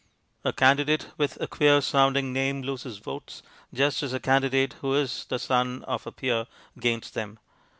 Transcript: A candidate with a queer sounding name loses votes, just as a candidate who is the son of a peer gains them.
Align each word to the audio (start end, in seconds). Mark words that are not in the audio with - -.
A 0.43 0.51
candidate 0.51 1.09
with 1.19 1.39
a 1.39 1.45
queer 1.45 1.79
sounding 1.79 2.33
name 2.33 2.63
loses 2.63 2.97
votes, 2.97 3.43
just 3.71 4.01
as 4.01 4.13
a 4.13 4.19
candidate 4.19 4.73
who 4.81 4.95
is 4.95 5.25
the 5.25 5.37
son 5.37 5.83
of 5.83 6.07
a 6.07 6.11
peer 6.11 6.47
gains 6.79 7.11
them. 7.11 7.37